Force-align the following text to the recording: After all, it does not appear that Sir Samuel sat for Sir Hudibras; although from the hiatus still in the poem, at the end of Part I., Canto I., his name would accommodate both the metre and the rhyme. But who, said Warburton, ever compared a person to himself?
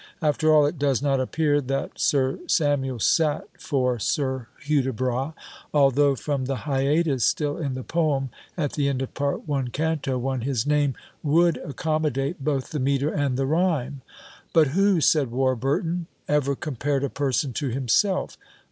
After 0.19 0.51
all, 0.51 0.65
it 0.65 0.79
does 0.79 1.03
not 1.03 1.19
appear 1.19 1.61
that 1.61 1.99
Sir 1.99 2.39
Samuel 2.47 2.97
sat 2.97 3.47
for 3.59 3.99
Sir 3.99 4.47
Hudibras; 4.67 5.33
although 5.75 6.15
from 6.15 6.45
the 6.45 6.55
hiatus 6.65 7.23
still 7.23 7.55
in 7.59 7.75
the 7.75 7.83
poem, 7.83 8.31
at 8.57 8.73
the 8.73 8.89
end 8.89 9.03
of 9.03 9.13
Part 9.13 9.43
I., 9.47 9.63
Canto 9.71 10.27
I., 10.27 10.37
his 10.39 10.65
name 10.65 10.95
would 11.21 11.57
accommodate 11.57 12.43
both 12.43 12.71
the 12.71 12.79
metre 12.79 13.13
and 13.13 13.37
the 13.37 13.45
rhyme. 13.45 14.01
But 14.53 14.69
who, 14.69 15.01
said 15.01 15.29
Warburton, 15.29 16.07
ever 16.27 16.55
compared 16.55 17.03
a 17.03 17.07
person 17.09 17.53
to 17.53 17.67
himself? 17.69 18.37